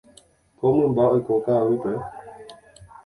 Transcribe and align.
Ko 0.57 0.65
mymba 0.77 1.03
oiko 1.15 1.33
ka'aguýpe. 1.45 1.91